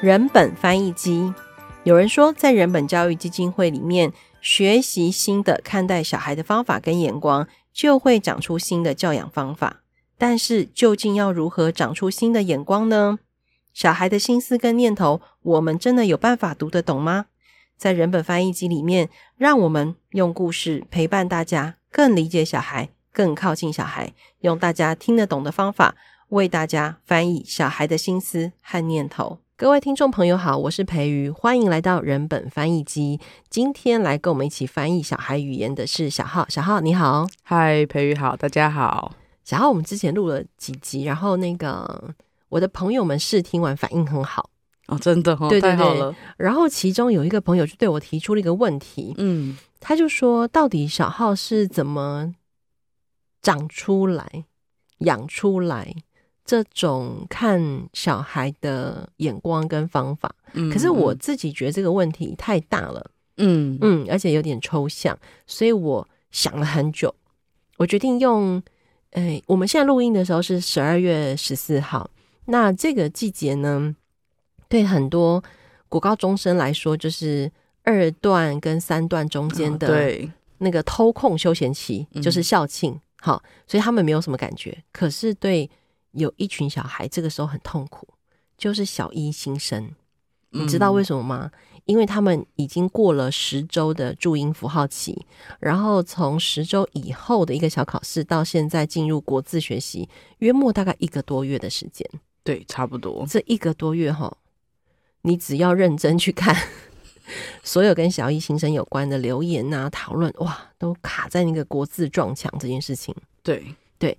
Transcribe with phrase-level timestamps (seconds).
[0.00, 1.34] 人本翻译机。
[1.84, 4.10] 有人说，在人本教育基金会里面
[4.40, 9.82] 学习新的看待小孩的方法跟眼光，就会长出新的教养方法。
[10.16, 13.18] 但是，究竟要如何长出新的眼光呢？
[13.74, 17.26] 小孩的心思跟念头，我们真的有办法读得懂吗？
[17.76, 25.94] 在人本翻译机里面，让我们用故事陪伴大家，更理解小孩，更靠近小孩，用大家听得懂的方法，
[26.30, 29.40] 为大家翻译小孩的心思和念头。
[29.60, 33.20] 各位听众朋友好，我是培瑜，欢迎来到人本翻译机。
[33.50, 39.14] 今天来跟我们一起翻译小孩语言的是小浩，小浩你好，嗨，培瑜好，大家好。
[39.44, 42.14] 小浩，我们之前录了几集，然后那个
[42.48, 44.48] 我的朋友们试听完反应很好。
[44.86, 46.16] 哦，真的哦，对对对，太好了。
[46.38, 52.34] 然后其中有一个朋友就对我提出了一个问题，嗯，他就说，到底小浩是怎么
[53.42, 54.46] 长出来、
[55.00, 55.94] 养出来
[56.50, 57.62] 这种看
[57.92, 60.34] 小孩的眼光跟方法？
[60.54, 67.14] 嗯，可是我自己觉得这个问题太大了，嗯嗯，而且有点抽象，所以我想了很久，
[67.76, 68.60] 我决定用，
[69.12, 72.10] 哎，我们现在录音的时候是十二月十四号，
[72.46, 73.94] 那这个季节呢？
[74.68, 75.40] 对很多
[75.88, 77.48] 国高中生来说，就是
[77.84, 80.28] 二段跟三段中间的对
[80.58, 84.76] 那个偷空休闲期，就是校庆，好，所以他们没有什么感觉。
[84.90, 85.70] 可是对
[86.12, 88.08] 有一群小孩，这个时候很痛苦，
[88.56, 89.90] 就是小一新生。
[90.52, 91.50] 你知道为什么吗？
[91.84, 95.24] 因为他们已经过了十周的注音符号期，
[95.60, 102.08] 然后从十周以后的一个小考试，到现在进入国字学习，约莫大概一个多月的时间。
[102.42, 104.36] 对，差不多这一个多月哈。
[105.22, 106.56] 你只要认真去看
[107.62, 113.14] 所有跟小一新生有关的留言啊、讨论，哇，都卡在那个国字撞墙这件事情。
[113.42, 113.64] 对
[113.98, 114.16] 对，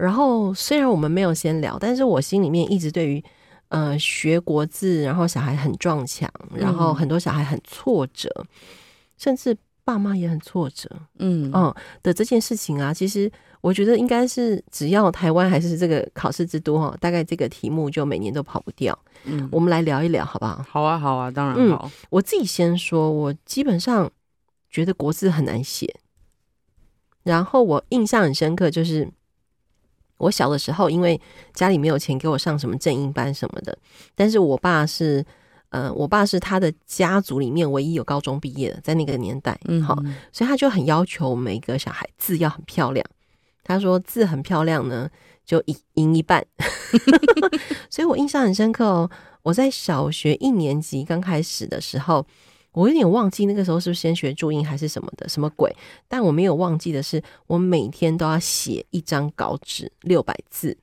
[0.00, 3.22] 然后虽然我们没有先聊，但是我心里面一直对于
[3.68, 8.46] 呃学国字，然后小孩很撞墙，然后很多小孩很挫折，嗯、
[9.18, 10.88] 甚至爸妈也很挫折，
[11.18, 13.30] 嗯嗯的这件事情啊，其实
[13.60, 18.98] 我觉得应该是只要台湾还是这个考试之都哈，大概这个题目就每年都跑不掉。
[19.24, 20.64] 嗯，我们来聊一聊，好不好？
[20.66, 21.84] 好啊，好啊，当然好。
[21.84, 24.10] 嗯，我自己先说，我基本上
[24.70, 25.94] 觉得国字很难写。
[27.22, 29.06] 然后我印象很深刻，就是
[30.20, 31.20] 我小的时候，因为
[31.52, 33.76] 家里没有钱给我上什么正音班什么的，
[34.14, 35.24] 但是我爸是，
[35.70, 39.96] 呃，我爸是他的家族里面唯一有高中毕业的，在那个年代，嗯，好，
[40.30, 43.04] 所以他就很要求每个小孩字要很漂亮。
[43.64, 45.10] 他说字很漂亮呢。
[45.46, 46.46] 就赢赢一半，
[47.90, 49.10] 所以我印象很深刻哦。
[49.42, 52.24] 我在小学一年级刚开始的时候，
[52.72, 55.74] 我有点忘记那个时候是不是先学注音还是什么的，什么鬼？
[56.06, 60.76] 但我没有忘记的是，我每天都要写一张稿纸六百字，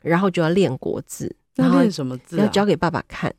[0.00, 2.38] 然后就要练国字，然后练什么字？
[2.38, 3.34] 要交给爸爸看，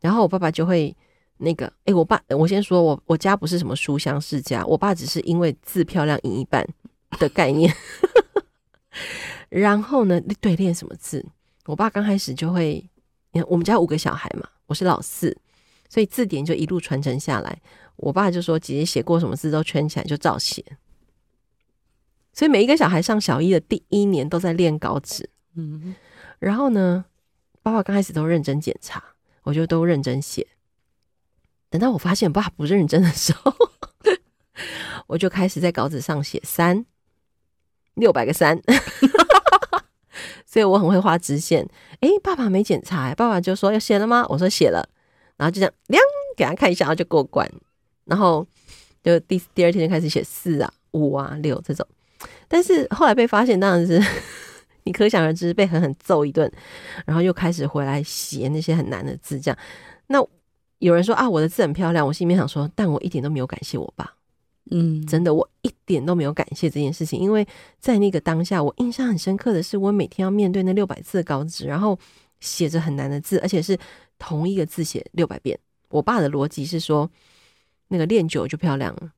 [0.00, 0.96] 然后我爸爸就会
[1.38, 6.66] 那个，哎，我爸，我先说我我家不是什么书香世家，我爸只是因为字漂亮赢一半
[7.18, 7.74] 的概念。
[9.48, 11.26] 然后呢，对，练什么字？
[11.66, 12.88] 我爸刚开始就会，
[13.32, 15.36] 你看我们家五个小孩嘛，我是老四，
[15.90, 17.60] 所以字典就一路传承下来。
[17.96, 20.64] 我爸就说，姐姐写过什么字都圈起来就照写。
[22.32, 25.94] 所以每一个小孩上小一的第一年都在练稿纸，嗯。
[26.38, 27.04] 然后呢，
[27.62, 29.02] 爸爸刚开始都认真检查，
[29.42, 30.46] 我就都认真写。
[31.68, 33.52] 等到我发现爸爸不认真的时候，
[35.08, 36.86] 我就开始在稿纸上写三
[37.94, 38.62] 六百个三。
[40.46, 41.68] 所以我很会画直线。
[42.00, 44.24] 哎，爸爸没检查，爸爸就说要写了吗？
[44.30, 44.88] 我说写了，
[45.40, 46.02] 然后就这样亮
[46.36, 47.50] 给他看一下，然后就过关。
[48.04, 48.46] 然后
[49.02, 51.86] 就第第二天就开始写四啊、五啊、六这种。
[52.46, 53.98] 但是后来被发现，当然是
[54.84, 56.50] 你可想而知，被狠狠揍一顿，
[57.06, 59.40] 然后又开始回来写那些很难的字。
[59.40, 59.58] 这样，
[60.08, 60.18] 那
[60.80, 64.14] 有人说啊，我的字很漂亮，我心里面想说，但我一点都没有感谢我爸。
[64.72, 67.46] 嗯，真的，我一点都没有感谢这件事情，因为
[67.78, 71.98] 在那个当下，我印象很深刻的是，我每天要面对那六百字的稿纸，然后
[72.40, 73.76] 写着很难的字，而且是
[74.20, 75.58] 同一个字写六百遍。
[75.88, 77.10] 我爸的逻辑是说，
[77.88, 79.12] 那个练久就漂亮了。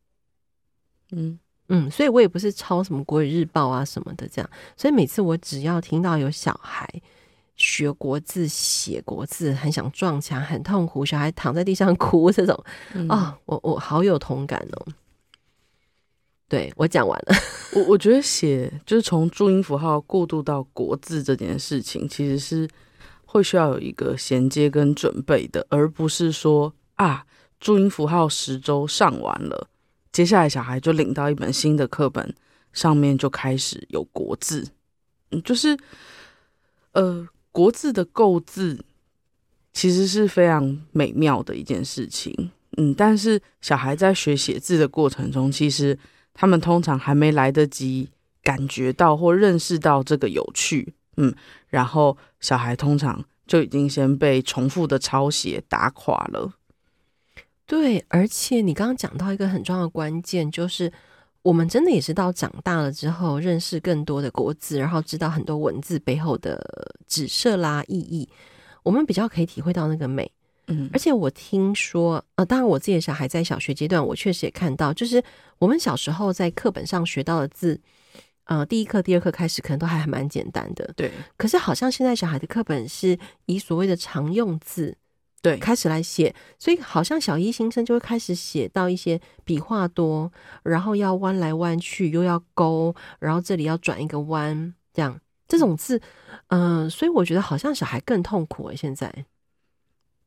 [1.10, 1.38] 嗯
[1.68, 6.88] 嗯，所以我也不是抄什么国语日报啊什么的这样，所以每次我只要听到有小孩
[7.56, 14.86] 学国字、写国字，很想撞墙，很痛苦，小孩躺在地上 哭这种，啊、嗯哦，我我好有同感哦。
[16.48, 17.34] 对，我讲完了。
[17.76, 22.68] 我我觉得写就是从注音符号过渡到国字这件事情，其实是
[23.32, 27.24] 会需要有一个衔接跟准备的，而不是说啊，
[27.58, 29.68] 注音符号十周上完了，
[30.12, 32.34] 接下来小孩就领到一本新的课本，
[32.74, 34.68] 上面就开始有国字。
[35.30, 35.74] 嗯，就是
[36.92, 38.84] 呃，国字的构字
[39.72, 42.50] 其实是非常美妙的一件事情。
[42.76, 45.98] 嗯，但是小孩在学写字的过程中，其实
[46.34, 48.10] 他们通常还没来得及
[48.42, 51.34] 感觉到或认识到这个有趣，嗯，
[51.68, 56.54] 然后小孩通常就已经先被重复的抄写打垮了。
[57.66, 60.92] 对，而且你刚刚讲到一个很重要的关键，就是
[61.42, 66.60] 我们真的也是到长大了之后，认识更多的国字，然后知道很多文字背后的
[67.06, 68.28] 指涉啦、意义，
[68.82, 70.30] 我们比较可以体会到那个美。
[70.68, 75.22] 嗯，而且我听说，呃，当然我自己的小孩在小学阶段，我确实也看到，就是
[75.58, 77.80] 我们小时候在课本上学到的字，
[78.44, 81.12] 呃，第一课、第二课开始可能都还还蛮简单的，对。
[81.36, 84.96] 可是好像现在小孩的课本是以所谓的常用字，
[85.40, 90.30] 对，开始来写，所以好像小一新生就会开始写到一些笔画多，
[90.64, 96.00] 然后要弯来弯去，又要勾，然后这里要转一个弯，这样这种字，
[96.48, 99.24] 嗯、呃，所以我觉得好像小孩更痛苦诶，现在。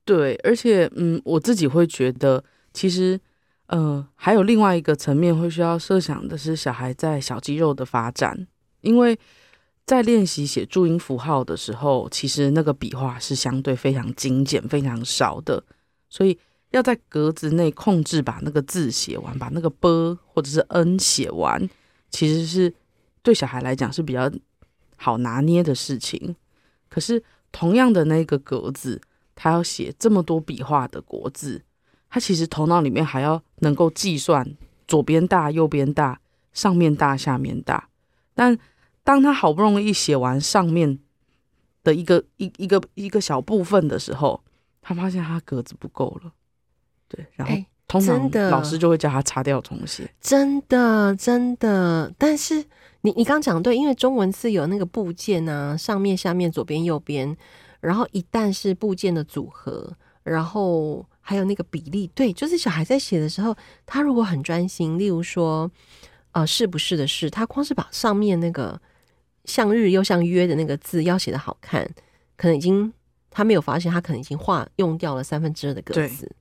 [0.05, 3.19] 对，而且嗯，我自己会觉得，其实
[3.67, 8.47] 呃，还有另外一个层面会需要设想的是，小孩在小肌肉的发展，
[8.81, 9.17] 因为
[9.85, 15.63] 在练习写注音符号的时候，其实那个笔画是相对非常精简、非常少的，
[16.09, 16.37] 所以
[16.71, 21.69] 要在格子内控制把那个字写完，把那个 “b” 或者是 “n” 写完，
[22.09, 22.73] 其实是
[23.21, 24.31] 对小孩来讲是比较
[24.95, 26.35] 好拿捏的事情。
[26.87, 27.21] 可是
[27.51, 29.01] 同样的那个格子。
[29.37, 31.61] 他要写这么多笔画的国字，
[32.15, 34.49] 他其实头脑里面还要能够计算
[34.87, 36.17] 左边大、右边大、
[36.53, 37.89] 上面大、下面大。
[38.33, 38.57] 但
[39.03, 40.97] 当他好不容易写完上面
[41.83, 44.41] 的一个一一个一个小部分的时候，
[44.81, 46.31] 他发现他格子不够了。
[47.09, 47.53] 对，然后
[47.85, 50.09] 通常老师就会叫他擦掉重写。
[50.21, 52.09] 真的，真的。
[52.17, 52.63] 但是
[53.01, 57.35] 你你刚讲对，因为中文字有那个部件啊，上面、下面、左边、右边。
[57.81, 59.91] 然后一旦是部件的组合，
[60.23, 65.69] 然后还有那个比例，对，就是小孩在写的时候，他如果很专心，例如说，
[66.33, 68.79] 呃，是不是的是，他光是把上面那个
[69.45, 71.83] 像日又像约的那个字要写的好看，
[72.37, 72.93] 可能已经
[73.31, 76.31] 他没有发现，他可能已经画用掉了三分之二的格子。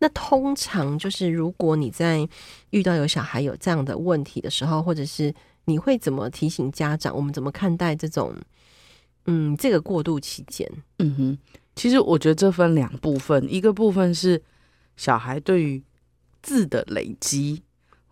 [0.00, 2.28] 那通常就是如果你在
[2.70, 5.32] 遇到有小孩有这样的问题的时候，或者是
[5.66, 7.14] 你会怎么提醒家长？
[7.14, 8.34] 我们怎么看待这种？
[9.26, 10.66] 嗯，这个过渡期间，
[10.98, 11.38] 嗯哼，
[11.78, 14.42] 其实我觉得这分两部分，一个部分是
[14.96, 15.80] 小孩对于
[16.42, 17.62] 字的累积，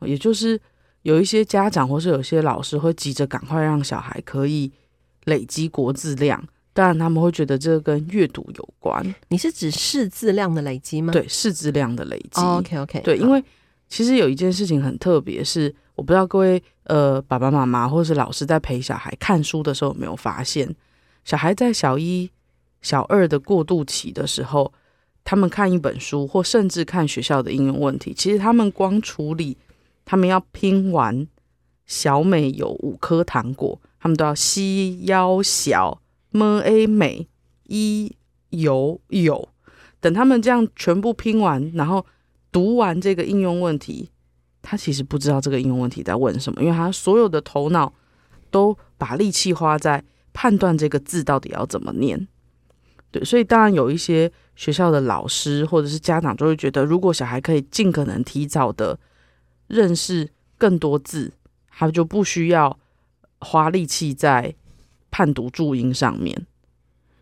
[0.02, 0.58] 也就是
[1.02, 4.70] 有一些家长或是有些老师会急着赶快让小孩可以
[5.24, 6.40] 累积国字量，
[6.72, 9.04] 当然他们会觉得这个跟阅读有关。
[9.30, 11.12] 你是指识字量的累积吗？
[11.12, 12.40] 对，识字量的累积。
[12.40, 13.42] Oh, OK OK，对，因为
[13.88, 20.72] 其实有一件事情很特别，是我不知道各位呃爸爸妈妈或是老师在陪小孩看书的时候有没有发现。
[21.24, 22.30] 小孩在小一、
[22.82, 24.72] 小二的过渡期的时候，
[25.24, 29.56] 他们看一本书，或甚至看学校的应用问题，其实他们光处理，
[30.04, 31.26] 他们要拼完
[31.86, 36.00] “小美有五颗糖果”，他们都要西腰小
[36.30, 37.26] m a 美
[37.64, 38.14] 一
[38.50, 39.48] 有有，
[40.00, 42.06] 等他们这样全部拼完，然后
[42.52, 44.10] 读完这个应用问题，
[44.62, 47.92] 他其实不知道这个应用问题在问什么，因为他所有的头脑
[48.50, 50.04] 都把力气花在。
[50.38, 52.28] 判断这个字到底要怎么念，
[53.10, 58.98] 对，所以当然有一些学校的老师或者是家长就会觉得，如果小孩可以尽可能提早的
[59.68, 61.32] 认识更多字，
[61.70, 62.78] 他就不需要
[63.40, 64.54] 花力气在
[65.10, 66.46] 判读注音上面。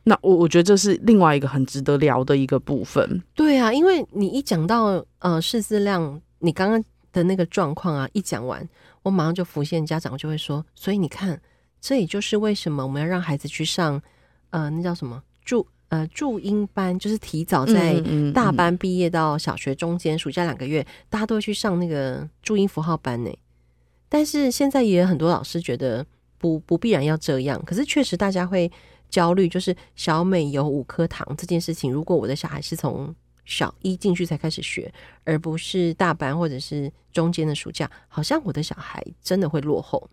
[0.05, 3.23] 那我我觉得这是另外一个很值得聊的一个部分。
[3.35, 8.69] 对啊，因为你一讲到呃识字量，你刚刚的那个状况啊，一讲完，
[9.03, 11.41] 我马上就浮现，家长就会说，所以你看。
[11.87, 14.01] 这也就是为什么我们要让孩子去上，
[14.49, 23.31] 呃，那叫什么注呃注音班，就是提早在大班毕业到小学中间暑假两个月，大家都会去上那个注音符号班呢。
[24.09, 26.05] 但是现在也有很多老师觉得
[26.39, 28.71] 不不必然要这样，可是确实大家会
[29.09, 34.93] 焦虑，就是小美有五颗糖这件事情，如果我的小孩是从小一进去才开始学，
[35.25, 40.09] 而不是大班或者是中间的暑假，好像我的小孩真的会落后。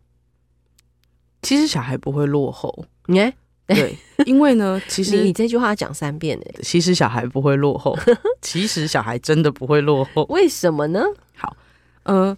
[1.42, 3.34] 其实小孩不会落后，欸、
[3.74, 6.60] 对，因为呢， 其实你，你这句话要讲三遍哎。
[6.62, 7.98] 其实小孩不会落后，
[8.42, 11.04] 其实小孩真的不会落后，为什么呢？
[11.36, 11.56] 好，
[12.04, 12.36] 呃，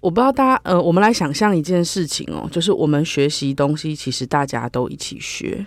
[0.00, 5.66] 我不知道大家，呃，我们来想象一件事情哦，就是我们学习东西，其实大家都一起学。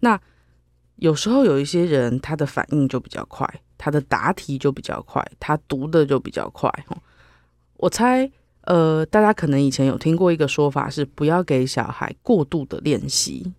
[0.00, 0.20] 那
[0.96, 6.70] 有时候有一些人，他的反应就比较快，他的答题就比较快，他读的就比较快。
[7.76, 8.30] 我猜。
[8.66, 13.52] 呃，大家可能以前有听过一个说法是，不要给小孩过度的练习，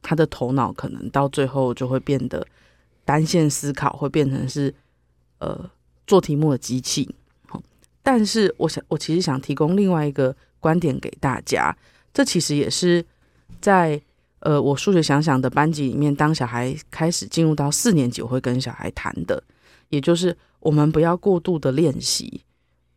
[0.00, 2.46] 他的头脑可能到最后就会变得
[3.04, 4.72] 单线思考，会变成是
[5.38, 5.68] 呃
[6.06, 7.12] 做题目的机器。
[8.02, 11.76] 但是我想，我其实想提供另外一个观点给大家，
[12.12, 13.04] 这其实也是
[13.60, 14.00] 在
[14.40, 19.42] 呃我数学想想的班级里面，当小孩开始进入到四年级，我会跟小孩谈的，
[19.88, 22.42] 也就是我们不要过度的练习，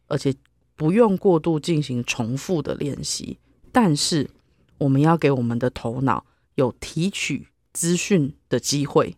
[0.08, 0.34] 而且
[0.78, 3.38] 不用过度进行重复的练习，
[3.74, 4.30] 但是
[4.78, 9.14] 我们要给我们的头脑有提取资讯的机会，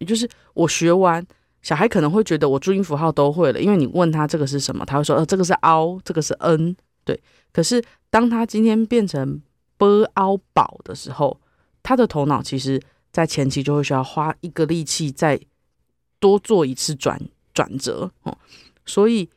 [0.00, 1.24] 也就是我学完。
[1.62, 7.22] 小孩可能会觉得我注音符号都会了，因为你问他这个是什么，他会说呃这个是凹，这个是 n，对。
[7.52, 9.42] 可是当他今天变成
[9.76, 11.38] b 凹宝的时候，
[11.82, 12.80] 他的头脑其实
[13.12, 15.38] 在前期就会需要花一个力气再
[16.18, 17.20] 多做一次转
[17.52, 18.38] 转折哦，
[18.86, 19.28] 所以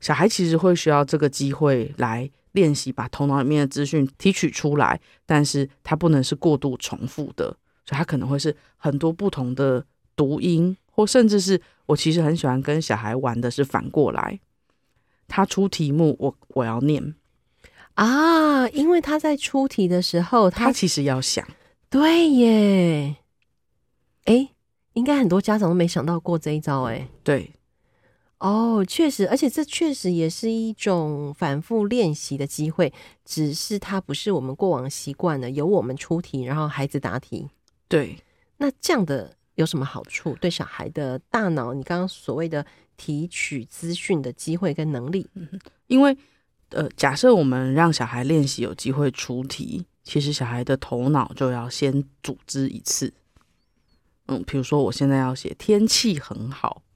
[0.00, 7.44] 小孩其实会需要这个机会来练习把头脑里面的资讯提取出来，但是他不能是过度重复的，
[7.84, 9.84] 所以他可能会是很多不同的
[10.16, 10.76] 读音。
[10.92, 14.38] 或甚至是我其实很喜欢跟小孩玩的是反过来，
[15.26, 17.14] 他出题目，我我要念
[17.94, 21.46] 啊，因为他在出题的时候，他，他其实要想，
[21.88, 23.16] 对耶，
[24.24, 24.50] 哎，
[24.92, 27.50] 应该很多家长都没想到过这一招，哎，对，
[28.40, 32.92] 哦，确实，而且这确实也是一种反复练习的机会，
[33.24, 37.48] 只是它不是我们过往习惯的，由我们出题，然后孩子答题，
[37.88, 38.16] 对，
[38.58, 39.36] 那这样的。
[39.56, 40.34] 有什么好处？
[40.40, 42.64] 对小孩的大脑，你刚刚所谓的
[42.96, 45.46] 提取资讯的机会跟能力，嗯，
[45.86, 46.16] 因为
[46.70, 53.12] 呃，假设我们让小孩练习有机会出题，其实小孩的头脑就要先组织一次。
[54.28, 56.89] 嗯，比如说我现在要写天气很好，嗯，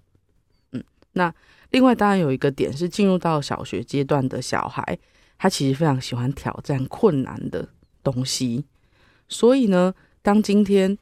[1.14, 1.34] 那
[1.70, 4.96] 另外当然有一个点是进入到小学阶段的小孩，
[5.38, 7.68] 他其实非常喜欢挑战困难的
[8.02, 8.64] 东西，
[9.28, 10.96] 所以呢，当今天。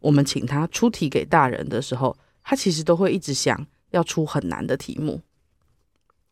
[0.00, 5.20] 我们请他出题给大人的时候，他其实都会一直想要出很难的题目。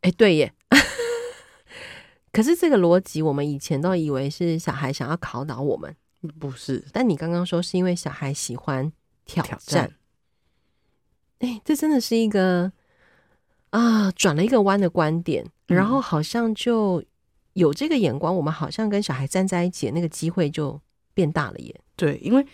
[0.02, 0.52] 哎，对耶。
[2.30, 5.96] 可是这个逻辑，我们以前都以为是小孩想要考倒我们，
[6.38, 6.84] 不是。
[6.92, 8.92] 但你刚刚说是因为小孩喜欢
[9.24, 9.92] 挑战。
[11.40, 12.70] 哎，这真的是一个
[13.74, 17.02] 啊，转了一个弯的观点，然后好像就
[17.54, 20.80] 有这个眼光，我们好像跟小孩站在一起，那个机会就
[21.12, 21.74] 变大了耶。
[21.96, 22.46] 对，因为。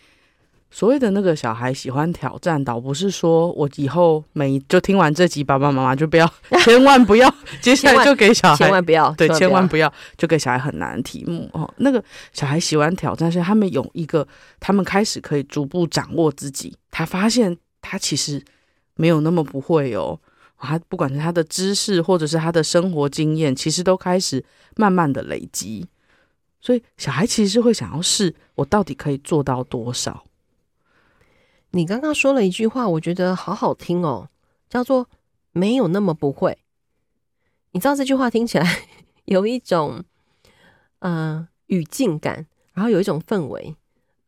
[0.72, 7.28] 所谓的那个小孩喜欢挑战，倒不是说我以后每就听完这集，爸爸妈妈就不要， 千万不要，
[7.60, 11.68] 接下来就给小孩，千万不要，对，千万不要就给小孩很难的题目哦。
[11.78, 12.00] 那个
[12.32, 14.24] 小孩喜欢挑战，是他们有一个，
[14.60, 18.40] 他们开始可以逐步掌握自己，他发现他其实
[18.94, 20.20] 没有那么不会哦，
[20.60, 24.44] 他不管是他的知识或者是他的生活经验，其实都开始
[24.76, 25.86] 慢慢的累积，
[26.60, 30.24] 所以小孩其实是会想要试，我到底可以做到多少。
[31.70, 34.28] 你刚刚说了一句话，我觉得好好听哦，
[34.68, 35.08] 叫做
[35.52, 36.58] “没有那么不会”。
[37.72, 38.82] 你知道这句话听起来
[39.26, 40.02] 有一种
[40.98, 43.76] 呃语境感，然后有一种氛围，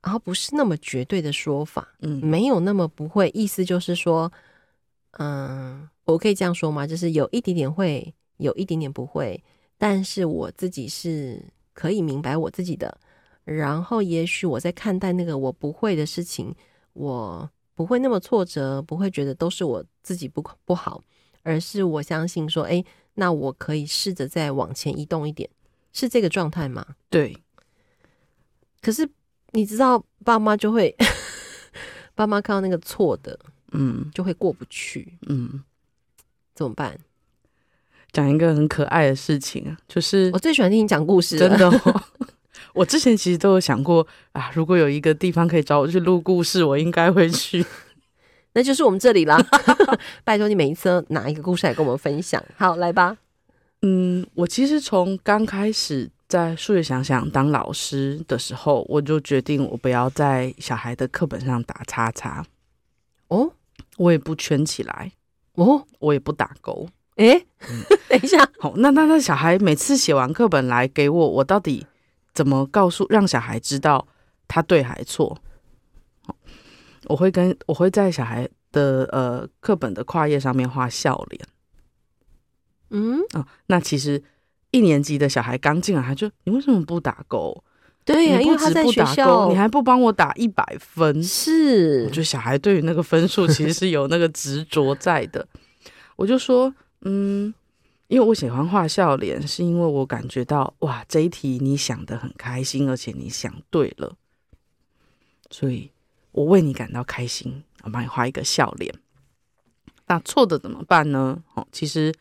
[0.00, 1.88] 然后不是那么绝对的说法。
[2.00, 4.32] 嗯，没有那么不会，意思就是说，
[5.18, 6.86] 嗯、呃，我可以这样说吗？
[6.86, 9.42] 就是有一点点会，有一点点不会，
[9.78, 11.42] 但是我自己是
[11.72, 12.98] 可以明白我自己的。
[13.44, 16.54] 然后，也许我在看待那个我不会的事情。
[16.94, 21.02] 我不会那么挫折，不会觉得都是我自己不不好，
[21.42, 25.48] 而是我相信说，哎，那我可以试着再往前移动一点，
[25.90, 26.86] 是这个状态吗？
[27.08, 27.34] 对。
[28.82, 29.08] 可是
[29.52, 30.94] 你知道，爸妈就会，
[32.14, 33.40] 爸妈看到那个错的，
[33.70, 35.64] 嗯，就会过不去，嗯，
[36.54, 36.98] 怎么办？
[38.12, 42.02] 讲一个很可爱的事情啊，就是我最喜欢听你讲故事，真的哦。
[42.74, 47.64] 我之前其实都有想过啊，如果有一个地方可以找我去录故事，我应该会去。
[48.54, 49.38] 那就是我们这里啦。
[50.24, 52.42] 拜托你每一次拿一个故事来跟我们分享。
[52.56, 53.16] 好，来吧。
[53.80, 62.44] 嗯，我其实从刚开始在数学想想当老师的时候，我就决定我不要在小孩的课本上打叉叉。
[63.28, 63.54] 哦，
[63.96, 65.12] 我也不圈起来。
[65.54, 66.88] 哦，我也不打勾。
[67.16, 68.48] 哎、嗯， 等一下。
[68.58, 71.86] 好，那那那小孩每次写完课本来给我，我到底？
[72.34, 74.08] 怎么告诉让小孩知道
[74.48, 75.36] 他对还错？
[77.04, 81.46] 我会跟我会在小孩的呃课本的跨页上面画笑脸。
[82.88, 84.22] 嗯，哦，那其实
[84.70, 87.62] 一年级的小孩刚进来，他就你为什么不打勾？
[88.04, 91.22] 对呀，啊，因为他在学校，你还不帮我打一百分？
[91.22, 95.46] 是，我觉得小孩对于那个分数其实是有那个执着在的。
[96.16, 97.52] 我就说，嗯。
[98.08, 104.12] 因为我喜欢画笑脸，是因为我感觉到哇，这一题你想的很开心，而且你想对了。
[105.50, 105.90] 所以
[106.32, 108.94] 我为你感到开心，我帮你画一个笑脸。
[110.08, 111.42] 那错的怎么办呢？
[111.54, 112.12] 哦，其实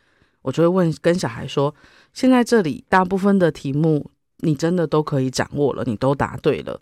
[0.44, 1.76] 我就会问跟小孩说：
[2.14, 4.10] 现在这里大部分的题目
[4.41, 6.81] 你真的都可以掌握了，你都答对了，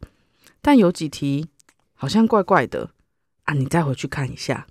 [0.62, 1.48] 但有几题
[1.94, 2.90] 好像怪怪的
[3.44, 4.68] 啊，你再回去看一下。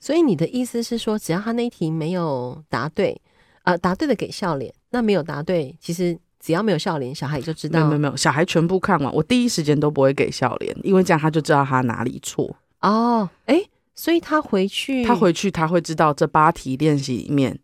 [0.00, 3.20] 所以你的意思是说，只要他那一题没有答对，
[3.64, 7.86] 呃，答对的给笑脸，那没有答对，其实只要没有笑脸，小孩就知道。
[7.88, 12.56] 没有没有小孩全部看完，我第一时间都不会给笑脸，因为这样他就知道他哪里错。
[12.80, 13.60] 哦，哎，
[13.96, 17.58] 所以他回去，他回去他会知道这八题练习里面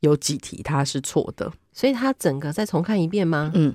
[0.00, 3.50] 有几题他是错的，所以他整个再重看一遍吗？
[3.54, 3.74] 嗯，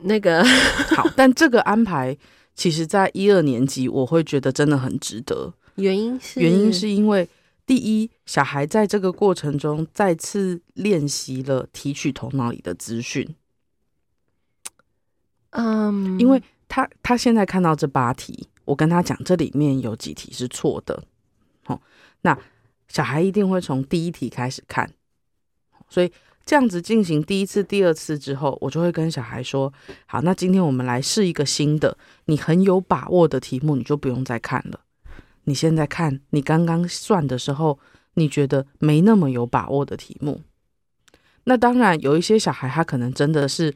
[0.00, 0.44] 那个
[0.94, 2.16] 好，但这个安排
[2.54, 5.54] 其实在一二年级，我会觉得真的很值得。
[5.76, 7.28] 原因是原因是因为
[7.66, 13.34] 第一，小孩在这个过程中再次练习了提取头脑里的资讯。
[15.50, 21.02] 嗯，因为他他现在看到这八题，我跟他讲这里面有几题是错的。
[21.64, 21.80] 好，
[22.22, 22.38] 那
[22.88, 24.90] 小孩一定会从第一题开始看，
[25.88, 26.10] 所以
[26.46, 29.70] 这样子进行第一次、第二次之后，我就会跟小孩说：
[30.06, 34.80] 好，那今天我们来试一个新的，你很有把握的题目，你就不用再看了。
[35.44, 37.78] 你现在看，你刚刚算的时候，
[38.14, 40.40] 你觉得没那么有把握的题目，
[41.44, 43.74] 那当然有一些小孩他可能真的是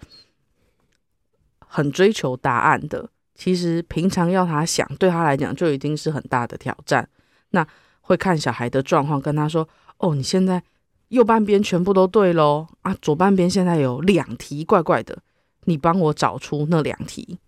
[1.58, 3.10] 很追求答案的。
[3.34, 7.08] 其实平常要他想，对他来讲就已经是很大的挑战。
[7.50, 7.66] 那
[8.00, 10.62] 会看小孩的状况，跟他说：“哦，你现在
[11.10, 15.22] 右半边全部都对喽，啊，左半边现在有两题怪怪的，
[15.64, 17.38] 你帮我找出那两题。”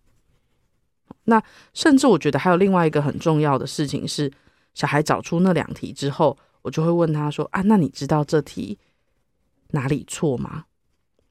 [1.24, 1.42] 那
[1.72, 4.30] 甚至我觉得还有另外一个很重要的事情是，
[4.74, 8.78] 小孩找出那两题之后，我就会问他说：“啊，那你知道这题
[9.68, 10.64] 哪里错吗？”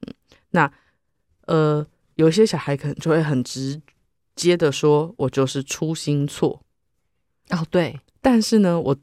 [0.06, 0.14] 嗯，
[0.50, 0.72] 那
[1.46, 3.82] 呃，有些小孩可能就会很直
[4.34, 6.62] 接的说：“我就是粗心错。”
[7.50, 8.00] 哦，对。
[8.22, 8.96] 但是呢，我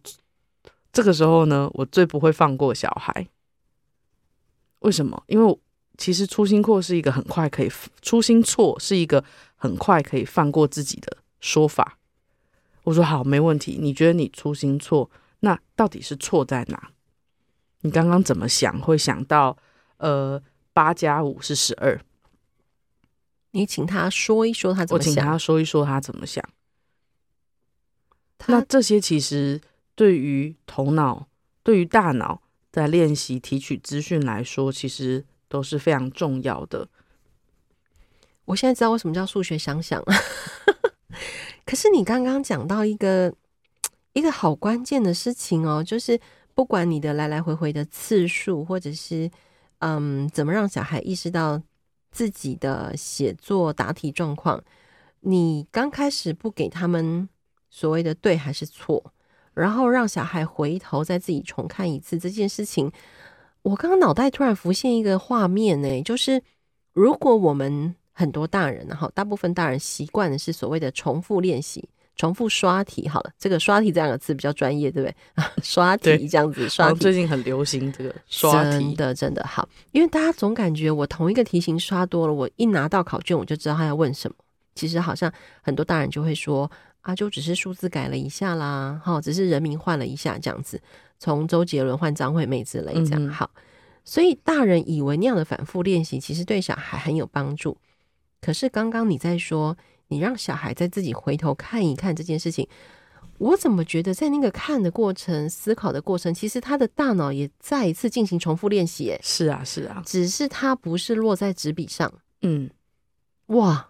[0.91, 3.27] 这个时候呢，我最不会放过小孩。
[4.79, 5.23] 为什么？
[5.27, 5.59] 因为
[5.97, 7.71] 其实粗心错是一个很快可以，
[8.01, 9.23] 粗心错是一个。
[9.61, 11.97] 很快可以放过自己的说法，
[12.83, 13.77] 我说好，没问题。
[13.77, 16.91] 你觉得你粗心错，那到底是错在哪？
[17.81, 18.79] 你刚刚怎么想？
[18.79, 19.57] 会想到
[19.97, 21.99] 呃，八加五是十二。
[23.51, 25.11] 你请他说一说他怎么想。
[25.11, 26.41] 我请他说一说他怎么想。
[28.47, 29.59] 那这些其实
[29.99, 31.27] 对于头脑、
[31.61, 36.87] 对于大脑在练习提取资讯来说，其实都是非常重要的。
[38.45, 40.13] 我现在知道为什么叫数学想想了。
[41.67, 43.35] 可是你刚刚讲到一个
[44.13, 46.17] 一个好关键的事情哦，就是
[46.53, 49.29] 不管你的来来回回的次数，或者是
[49.79, 51.61] 嗯，怎么让小孩意识到
[52.09, 54.63] 自己的写作答题状况，
[55.19, 57.27] 你刚开始不给他们
[57.69, 59.13] 所谓的对还是错，
[59.53, 62.91] 然后让小孩回头再自己重看一次这件事情，
[63.61, 66.41] 我刚刚脑袋突然浮现一个画面呢，就是
[66.93, 73.07] 如果我们很多大人，然后大部分大人习惯的是所谓的重复练习、重复刷题。
[73.07, 75.15] 好了，这个“刷题”这两个字比较专业，对不对？
[75.63, 84.35] 刷题这样子刷题，最近很流行这个刷题，真的真的好，因为大家总感觉我同一个题型刷多了，我一拿到考卷我就知道他要问什么。
[84.75, 85.31] 其实好像
[85.61, 86.69] 很多大人就会说
[87.01, 90.81] 啊，就只是数字改了一下啦，哈，只是人名换了一下这样子，
[91.17, 93.25] 从周杰伦换张惠妹之类这样。
[93.25, 93.49] 嗯、好，
[94.03, 97.77] 所以大人以为那样的反复练习，其实对小孩很有帮助。
[98.41, 102.67] 可是刚刚你在说，你让小孩再自己回头看一看这件事情，
[103.37, 109.09] 我怎么觉得在那个看的过程、思考的过程，其实他的大脑也再一次进行重复练习。
[109.11, 112.13] 哎，是啊，是啊，只是他不是落在纸笔上。
[112.41, 112.69] 嗯，
[113.47, 113.88] 哇，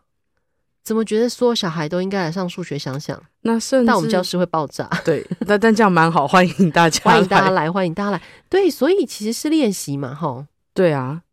[0.83, 3.21] 怎么觉得所有小孩都应该来上数学想想？
[3.41, 4.89] 那甚至但我们教室会爆炸。
[5.05, 8.21] 对，但 但这样蛮好，欢迎大家， 欢迎大家来，欢迎大家来。
[8.49, 10.45] 对，所以其实是练习嘛，吼。
[10.73, 11.23] 对啊。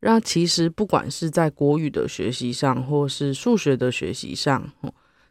[0.00, 4.70] 那其实不管是在国语的学习上，或是数学的学习上，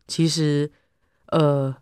[0.08, 0.72] 其实
[1.28, 1.76] 呃，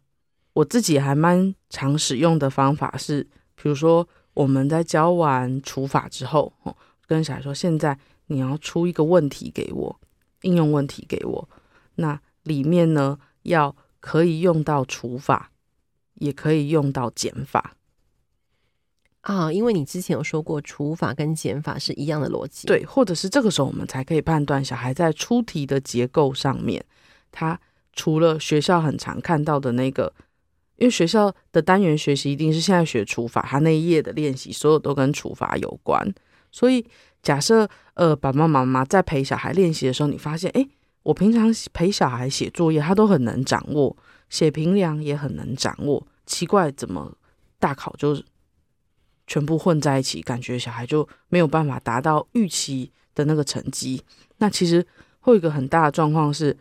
[0.51, 3.23] 我自己还蛮常使用的方法是，
[3.55, 6.51] 比如说我们在教完除法之后，
[7.07, 7.97] 跟小孩说，现在
[8.27, 9.99] 你要出一个问题给我，
[10.41, 11.49] 应用问题给我，
[11.95, 15.51] 那里面呢要可以用到除法，
[16.15, 17.75] 也可以用到减法。
[19.21, 26.83] 啊，因为你之前有说过除法跟减法是一样的逻辑，对，或者是这个时候我们才可以判断小孩在出题的结构上面，
[27.31, 27.59] 他
[27.93, 30.11] 除了学校很常看到的那个，
[30.77, 36.11] 因为学校的单元学习一定是现在学除法，他那一页的练习所有都跟除法有关，
[36.51, 36.83] 所以
[37.21, 40.67] 假设呃爸爸妈妈在陪小孩练习的时候，你发现哎，
[41.03, 43.95] 我平常陪小孩写作业，他都很能掌握，
[44.29, 46.05] 写平量也很能掌握。
[46.25, 47.15] 奇怪，怎么
[47.59, 48.21] 大考就
[49.27, 54.03] 全部混在一起，感觉小孩就没有办法达到预期的那个成绩？
[54.37, 54.85] 那其实
[55.19, 56.57] 会有一个很大的状况是，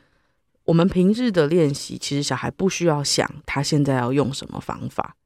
[0.64, 5.16] 我们平日的练习，其实小孩不需要想他现在要用什么方法，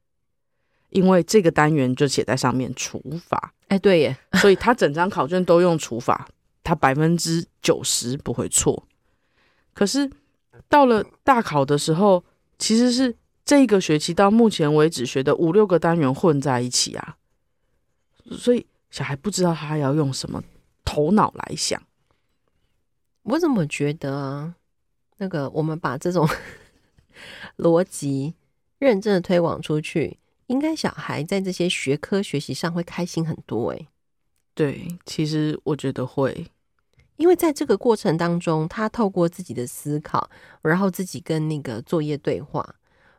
[0.95, 3.53] 因为这个单元就写在上面除法。
[3.67, 6.25] 哎，对耶，所以他整张考卷都用除法，
[6.63, 8.87] 他百分之九十不会错。
[9.73, 10.09] 可是
[10.69, 12.23] 到了大考的时候，
[12.57, 17.17] 其实是这个学期到目前为止学的五六个单元混在一起啊，
[18.31, 20.41] 所以小孩不知道他要用什么
[20.85, 21.81] 头脑来想。
[23.23, 24.55] 我怎么觉得啊？
[25.17, 26.25] 那个我们把这种
[27.57, 28.35] 逻辑
[28.77, 30.17] 认真的推广出去。
[30.47, 33.87] 应该小孩在这些学科学习上会开心很多诶。
[34.53, 36.47] 对，其实我觉得会，
[37.17, 40.29] 因为在这个过程当中，他透过自己的思考，
[40.61, 42.75] 然后自己跟那个作业对话，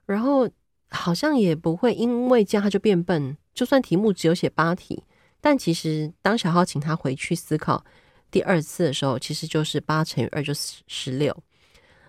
[0.06, 0.48] 然后
[0.88, 3.36] 好像也不会因为这样他就变笨。
[3.52, 5.02] 就算题目只有写八题，
[5.40, 7.84] 但其实当小浩请他回去思考
[8.30, 11.34] 第二次的时候，其实就是八乘以二就是十六。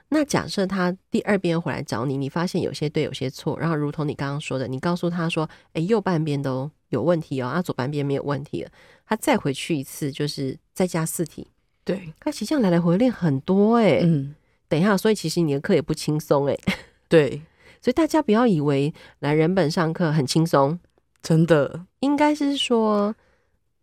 [0.10, 8.72] 那假设他第二遍回来找你，你发现有些对，有些错，然后如同你刚刚说的，你告诉他说：“诶，右半边都有问题哦，啊，左半边没有问题了。”
[9.06, 11.48] 他再回去一次，就是再加四题。
[11.84, 14.02] 对，他其实这样来来回回练很多诶。
[14.04, 14.34] 嗯，
[14.70, 16.58] 等一下，所以其实你的课也不轻松诶。
[17.10, 17.42] 对，
[17.82, 20.80] 所以大家不要以为来人本上课很轻松，
[21.22, 23.14] 真的应该是说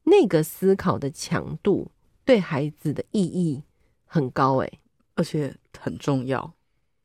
[0.04, 1.90] 那个思考的强度
[2.24, 3.62] 对孩子的意义
[4.06, 4.80] 很高诶。
[5.14, 6.53] 而且很重要，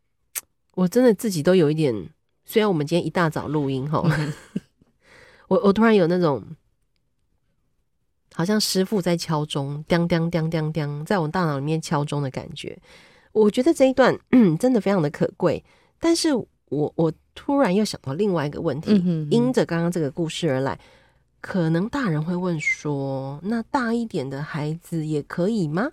[0.76, 2.10] 我真的自己都有一点。
[2.46, 4.04] 虽然我们今天一大早录音哈，
[5.48, 6.44] 我我突然有那种
[8.34, 12.76] 好像师傅在敲钟，叮叮叮叮叮，在我大脑里面敲钟的感觉。
[13.32, 14.18] 我觉得这一段
[14.60, 15.64] 真的非常的可贵。
[16.00, 18.92] 但是我我突然又想到另外一个问题，
[19.30, 20.80] 因着刚刚这个故事而来，
[21.42, 25.92] 可能大人会问说：那大一点的孩子也可以吗？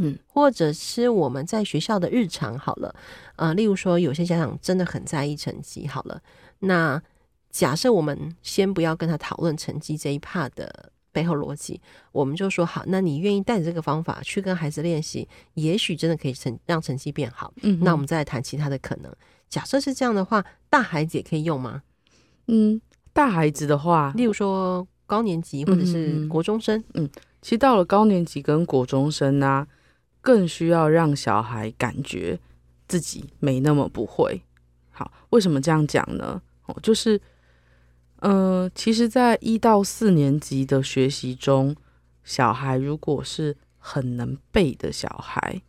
[0.00, 2.94] 嗯，或者是我们在学校的日常好了，
[3.36, 6.22] 呃，例如说有些家长真的很在意成绩好了，
[6.60, 7.02] 那
[7.50, 11.80] 假设我们先不要跟他讨论成绩这一 part 的背后逻辑，
[12.12, 17.52] 我们就说好，那你愿意带着这个方法去跟孩子练习，也许真的可以成让成绩变好。
[17.62, 19.12] 嗯，那我们再来谈其他的可能。
[19.48, 21.82] 假设是这样的话，大孩子也可以用吗？
[22.46, 22.80] 嗯，
[23.12, 27.10] 大孩子的话，例如说高年级或者是国中生，嗯，嗯，
[27.42, 29.66] 其实到了高年级跟国中生呢、啊。
[30.28, 32.38] 更需要让小孩感觉
[32.86, 34.42] 自己没那么不会。
[34.90, 36.42] 好，为什么这样讲呢？
[36.66, 37.18] 哦，就是，
[38.16, 41.74] 呃，其实，在一到四年级的学习中，
[42.24, 45.62] 小孩如果是很能背的小孩，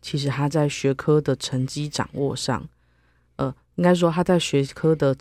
[0.00, 2.66] 其实他在学科的成绩掌握上，
[3.36, 5.14] 呃，应该说他在学科的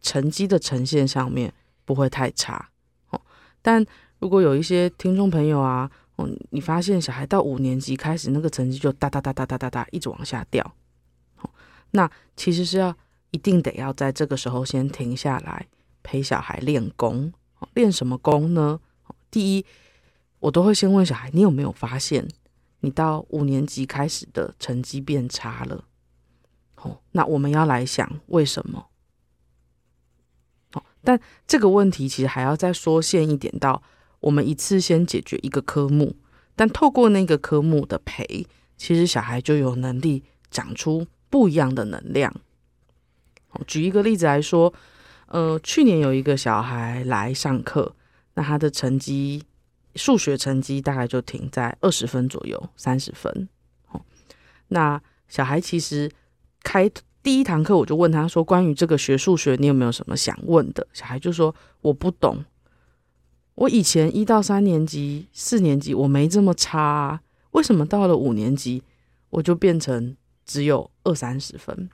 [0.00, 1.54] 成绩的呈现上面
[1.84, 2.70] 不会太差。
[3.10, 3.20] 哦，
[3.62, 3.86] 但
[4.18, 10.74] 如果有一些听众朋友啊，哦，你发现小孩到五年级开始，那个成绩就哒哒哒哒哒哒哒一直往下掉。
[11.40, 11.48] 哦
[11.92, 12.94] 那其实是要
[13.30, 15.66] 一定得要在这个时候先停下来
[16.02, 17.32] 陪小孩练功。
[17.74, 18.80] 练什么功呢？
[19.30, 19.64] 第一，
[20.40, 22.28] 我都会先问小孩，你有没有发现
[22.80, 25.84] 你到五年级开始的成绩变差了？
[26.76, 28.88] 哦，那我们要来想为什么？
[30.72, 33.80] 哦，但这个问题其实还要再缩限一点到。
[34.20, 36.16] 我们一次先解决一个科目，
[36.56, 42.34] 但透过那个科目的培，其实小孩就有能力长出不一样的能量。
[43.66, 44.72] 举一个例子来说，
[45.26, 47.94] 呃，去年有一个小孩来上课，
[48.34, 49.42] 那他的成绩，
[49.94, 53.48] 数学成绩大概就停在二十分左右，三十分。
[54.68, 56.10] 那小孩其实
[56.62, 56.90] 开
[57.22, 62.44] 第一堂课，我就问他说：“关于这个学数学，你有没有什么想问的？”小孩就说：“我不懂。”
[63.58, 68.80] 我以前一到三年级、四年级我没这么差啊，为什么到了五年级
[69.30, 70.16] 我就变成
[70.46, 71.90] 只有二三十分？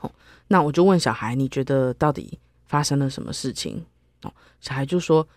[0.00, 0.10] 哦，
[0.48, 3.84] 那我就问小孩，你觉得到底发生了什么事情？
[4.22, 5.28] 哦，小孩就说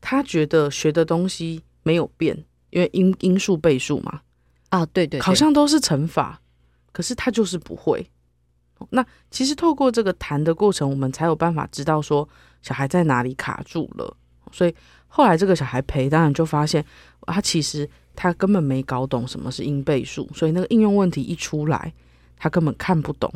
[0.00, 2.36] 他觉得学的东西没有变，
[2.70, 4.22] 因为因因数倍数嘛。
[4.70, 6.40] 啊，对对，对，好像都是乘法，
[6.90, 8.10] 可是他就是不会。
[8.90, 12.28] 那其实透过这个谈的过程，我们才有办法知道说
[12.60, 14.16] 小孩在哪里卡住了。
[14.54, 14.74] 所以
[15.08, 16.84] 后来这个小孩陪，当然就发现
[17.22, 21.92] 他其实他根本没搞懂什么是因倍数，所以那个应用问题一出来，
[22.38, 23.32] 他根本看不懂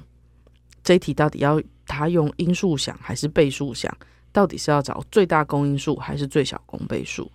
[0.85, 3.93] 这一题到底要他用因数想还是倍数想，
[4.31, 7.31] 到底是要找最大公因数还是最小公倍数？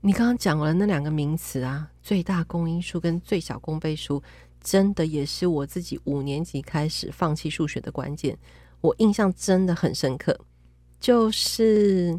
[0.00, 4.22] 你刚刚讲了那两个名词啊，最大公因数跟最小公倍数，
[4.62, 8.38] 真的也是我自己五年级开始放弃数学的关键。
[8.80, 10.38] 我印象真的很深刻，
[11.00, 12.18] 就是，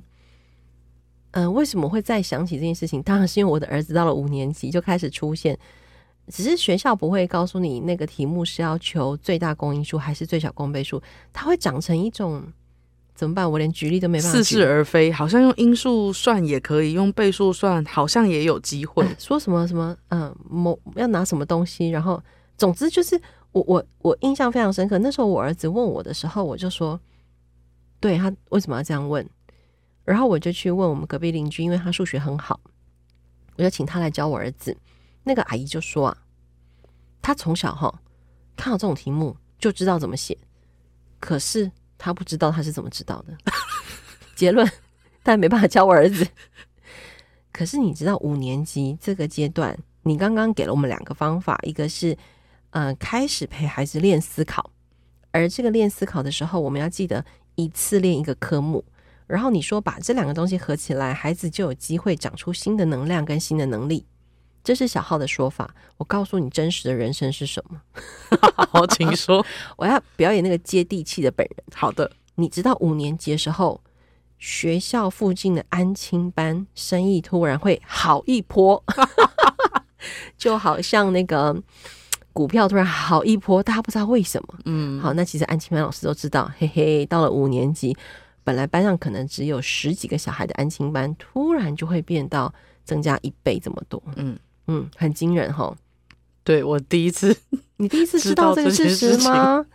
[1.31, 3.01] 嗯、呃，为什么会再想起这件事情？
[3.03, 5.57] 当然是因为我的儿子到了五年级就开始出现，
[6.27, 12.43] 只是学校不会告诉你那个题目是要求最大公因数还是最小公倍数，它会长成一种。
[13.15, 13.51] 怎么办？
[13.51, 15.11] 我连举例都没办法，似是而非。
[15.11, 19.03] 好像用因数算也可以，用倍数算好像也有机会。
[19.03, 19.93] 呃、说什么什么？
[20.07, 21.89] 嗯、呃，某要拿什么东西？
[21.89, 22.23] 然后，
[22.55, 23.19] 总之就是
[23.51, 24.97] 我我我印象非常深刻。
[24.99, 26.97] 那时候我儿子问我的时候，我就说，
[27.99, 29.29] 对他为什么要这样问？
[30.09, 32.59] 然后我就去问我们隔壁邻居，因为他数学很好，
[33.57, 34.75] 我就请他来教我儿子。
[35.23, 36.17] 那个阿姨就说啊，
[37.21, 38.01] 他从小哈
[38.55, 40.37] 看到这种题目就知道怎么写，
[41.19, 41.71] 可是。
[42.01, 43.37] 他不知道他是怎么知道的，
[44.33, 44.65] 结论，
[45.21, 46.25] 但没办法教我儿子。
[47.51, 52.17] 可是你知道五年级这个阶段，你刚刚给了我们两个方法，一个是
[52.69, 54.71] 呃开始陪孩子练思考，
[55.31, 58.85] 而这个练思考的时候，我们要记得一次练一个科目。
[59.29, 64.05] 然后你说把这两个东西合起来，孩子就有机会长出新的能量跟新的能力。
[64.63, 65.73] 这是小浩的说法。
[65.97, 67.79] 我告诉你，真实的人生是什么？
[68.71, 69.45] 好，请说。
[69.77, 71.63] 我要表演那个接地气的本人。
[71.73, 73.79] 好的，你知道五年级的时候，
[74.37, 78.83] 学校附近的安亲班生意突然会好一波，
[80.37, 81.55] 就好像那个
[82.33, 84.59] 股票突然好一波，大家不知道为什么。
[84.65, 87.95] 嗯，好，那其实安亲班老师都知道，嘿嘿，到了五年级，
[88.43, 94.02] 本来班上可能只有十几个小孩的安亲班，突然就会变到增加一倍这么多。
[94.15, 94.38] 嗯。
[94.71, 95.75] 嗯，很惊人哈。
[96.43, 97.36] 对，我第一次，
[97.78, 99.65] 你第一次知道这个事实吗？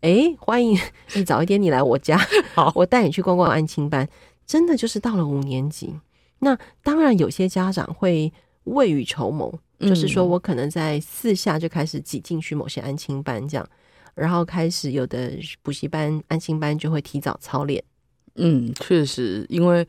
[0.00, 0.78] 哎，欢迎
[1.14, 2.16] 你早一点，你来我家，
[2.54, 4.08] 好，我带你去逛逛安亲班。
[4.46, 5.98] 真的就是到了五年级，
[6.38, 8.32] 那当然有些家长会
[8.64, 13.66] 未雨绸缪，嗯、就是说我可能在四下就开始挤进去某些安亲班这样，
[14.14, 15.32] 然后开始有的
[15.62, 17.82] 补习班、安亲班就会提早操练。
[18.36, 19.86] 嗯，确实，因为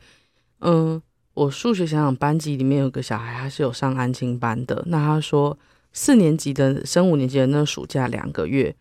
[0.60, 0.94] 嗯。
[0.94, 1.02] 呃
[1.36, 4.82] 我数学想想班级里面有个小孩，他是有上安亲班的。
[4.86, 5.58] 那他说，
[5.92, 8.74] 四年级的升五年级的那个暑假两个月，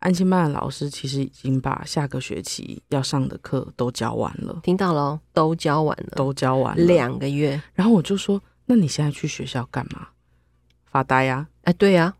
[0.00, 4.58] 安亲班的老师其实已经把下个学期要上的课都教完了。
[4.64, 7.62] 听到了，都教完了，都教完了两个月。
[7.72, 10.08] 然后我就说，那你现在去学校干嘛？
[10.86, 11.46] 发呆呀？
[11.62, 12.16] 哎，对呀，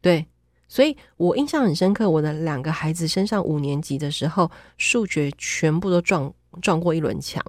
[0.00, 0.24] 对。
[0.68, 7.42] 所以我印象很深刻，我的两个孩子升上五年级的时候，数学全部都撞撞过一轮墙。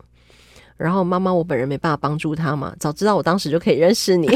[0.78, 4.30] 然后妈妈，我本人没办法帮助他嘛，早知道我当时就可以认识你。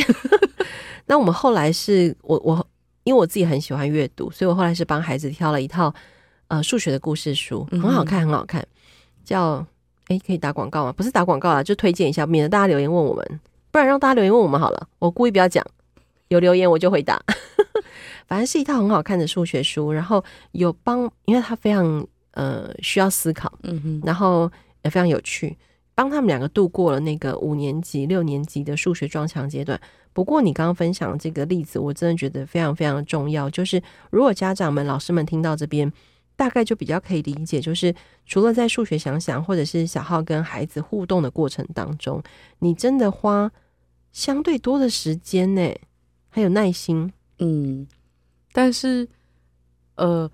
[1.06, 2.66] 那我们后来是我我，
[3.04, 5.94] 因为我自己很喜欢阅读，所以我后来是帮孩子挑了一套
[6.48, 8.66] 呃数学的故事书，很好看，很好看。
[9.24, 9.64] 叫
[10.08, 10.92] 哎，可以打广告吗？
[10.92, 13.40] 不是打广告啦，就推荐一下，免得大家留言问我们，
[13.70, 14.88] 不然让大家留言问我们好了。
[14.98, 15.64] 我故意不要讲，
[16.30, 17.22] 有留言我就回答。
[18.32, 24.50] 反正是一套很好看的数学书，然后有帮，因为他非常呃需要思考，嗯哼，然后
[24.84, 25.58] 也非常有趣。
[25.94, 29.78] 帮他们两个度过了那个五年级、六年级的数学撞墙阶段。
[30.14, 33.50] 不过，你刚刚分享的这个例子，我真的觉得非常非常重要。
[33.50, 35.92] 就是如果家长们、老师们听到这边，
[36.38, 37.94] 大概就比较可以理解，就是
[38.26, 42.24] 除了在数学想想，或者是小号跟孩子互动的过程当中，
[42.60, 43.52] 你真的花
[44.14, 45.70] 相对多的时间呢，
[46.30, 47.12] 还有耐心。
[47.40, 47.86] 嗯，
[48.52, 49.08] 但是，
[49.96, 50.30] 呃，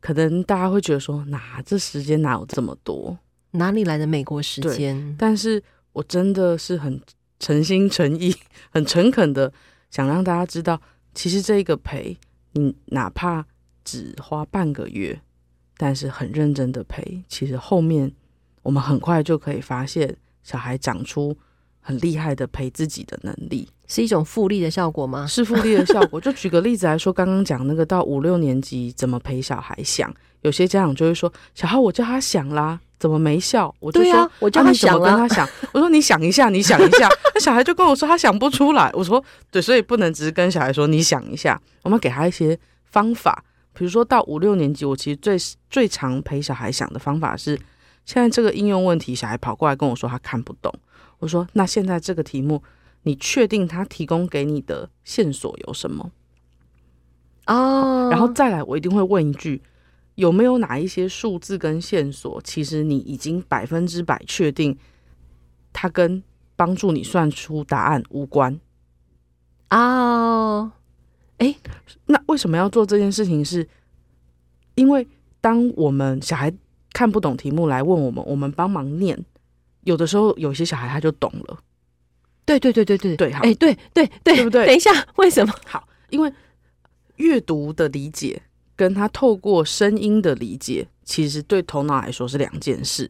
[0.00, 3.18] 可能大家会觉得说，哪这时间哪有这么多？
[3.52, 5.16] 哪里来的美国时间？
[5.18, 7.00] 但是我真的是很
[7.38, 8.34] 诚心诚意、
[8.70, 9.52] 很诚恳的
[9.90, 10.80] 想让大家知道，
[11.14, 12.16] 其实这个陪
[12.52, 13.46] 你，哪怕
[13.84, 15.20] 只花半个月，
[15.76, 18.12] 但是很认真的陪，其实后面
[18.62, 21.36] 我们很快就可以发现小孩长出
[21.80, 25.26] 很厉害的陪自己的能力，是一种复利的效果吗？
[25.26, 26.18] 是复利的效果。
[26.22, 33.72] 就举个例子来说，刚刚讲那个到五六年级怎么陪小孩想，有些家长就会说：“小孩，我叫他想啦。”怎么没效？
[33.78, 35.46] 我就说，啊、我叫他想、啊、跟他想。
[35.72, 37.06] 我说你想一下，你想一下。
[37.34, 38.90] 那小孩就跟我说他想不出来。
[38.94, 43.44] 我说对，所以不能只是跟小孩说你想一下，我们给他一些方法。
[43.74, 45.36] 比如说到五六年级，我其实最
[45.68, 47.54] 最常陪小孩想的方法是，
[48.06, 50.72] 现在这个应用问题，小孩跑过来跟我说他看不懂。
[51.18, 52.62] 我说那现在这个题目，
[53.06, 56.10] 你确定他提供给你的线索有什么？
[57.46, 59.62] 哦，然后再来，我一定会问一句。
[60.16, 64.76] 有没有哪一些数字跟线索，其实你已经百分之百确定，
[65.72, 66.20] 它跟
[66.56, 68.58] 帮助你算出答案无关？
[69.70, 70.72] 哦，
[71.38, 71.54] 哎，
[72.06, 73.60] 那为什么要做这件事情是？
[73.60, 73.68] 是
[74.74, 75.06] 因为
[75.40, 76.52] 当我们小孩
[76.92, 79.24] 看不懂题目来问我们，我们帮忙念，
[79.82, 81.58] 有的时候有些小孩他就懂了。
[82.46, 84.66] 对对对对对对，好，哎，对对对，对不对？
[84.66, 85.52] 等一下，为什么？
[85.66, 86.32] 好，因为
[87.16, 88.40] 阅读的理解
[88.74, 93.06] 跟他透过声音的理解，其实对头脑来说是两件事。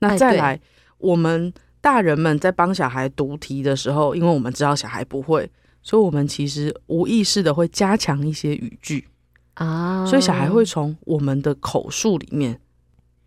[0.00, 0.60] 那再来，
[0.98, 5.48] 我们大人们在帮小孩读题的时候，因为我们知道小孩不会，
[5.82, 9.06] 所以我们其实无意识的会加强一些语句
[9.54, 12.60] 啊，所以小孩会从我们的口述里面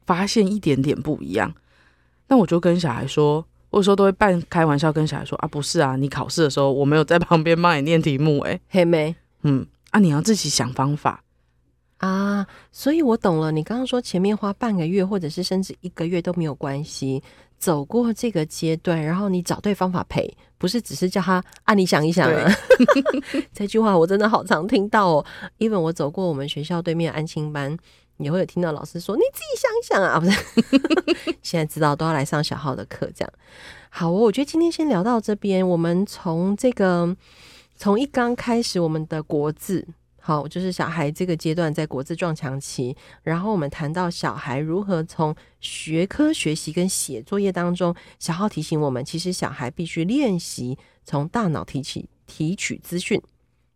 [0.05, 1.53] 发现一点点不一样。
[2.27, 11.21] 那我就跟小孩说，我有时候都会半开玩笑跟小孩说啊，不是啊，你考试的时候我没有在旁边帮你念题目，欸，诶，黑妹，嗯，啊，你要自己想方法。
[11.97, 13.51] 啊，所以我懂了。
[13.51, 17.21] 你刚刚说前面花半个月，或者是甚至一个月都没有关系，
[17.57, 20.25] 走过这个阶段，然后你找对方法陪，
[20.57, 22.49] 不是只是叫他啊，你想一想啊。
[23.53, 25.25] 这句话我真的好常听到哦。
[25.59, 27.77] Even 我走过我们学校对面安亲班，
[28.17, 33.33] 也会有听到老师说：“你自己想一想啊。”不是，现在知道都要来上小号的课，这样
[33.89, 34.13] 好哦。
[34.13, 37.15] 我觉得今天先聊到这边，我们从这个
[37.75, 39.87] 从一刚开始，我们的国字。
[40.19, 53.21] 好，就是小孩这个阶段在国字撞墙期，然后我们谈到小孩如何从学科学习跟写作业当中，小号提醒我们，其实小孩必须练习从大脑提取提取资讯，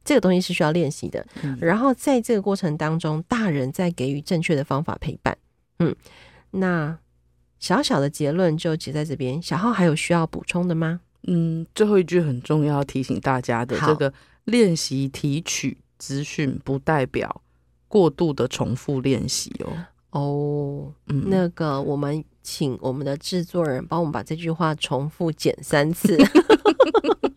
[0.03, 1.25] 这个东西是需要练习的。
[1.43, 5.38] 嗯，然后在这个过程当中，大人在给予正确的方法陪伴。
[5.79, 5.95] 嗯，
[6.51, 6.97] 那
[7.59, 9.41] 小小的结论就结在这边。
[9.41, 11.01] 小浩还有需要补充的吗？
[11.27, 14.13] 嗯，最后一句很重要，提醒大家的这个
[14.45, 15.77] 练习提取。
[15.99, 17.41] 资讯不代表
[17.89, 19.85] 过度的重复练习哦。
[20.12, 26.17] 哦，嗯，那个我们请我们的制作人帮我们把这句话重复剪三次，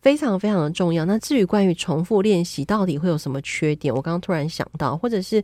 [0.00, 1.04] 非常非常的重要。
[1.04, 5.42] 那至于关于重复练习到底会有什么缺点，我刚刚突然想到，或者是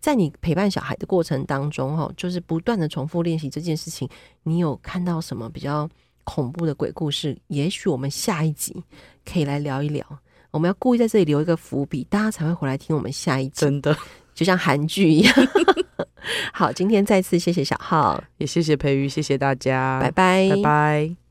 [0.00, 4.08] 在你陪伴小孩的过程当中，哈，就是不断的重复练习这件事情，
[4.42, 5.88] 你有看到什么比较
[6.24, 7.36] 恐怖的鬼故事？
[7.48, 8.74] 也许我们下一集
[9.24, 10.04] 可以来聊一聊。
[10.50, 13.60] 我们要故意在这里留一个伏笔，大家才会回来听我们下一集。
[13.60, 13.96] 真的，
[14.34, 15.34] 就像韩剧一样。
[16.52, 21.25] 好，今天再次谢谢小浩，也谢谢培瑜，谢谢大家，拜拜，拜拜。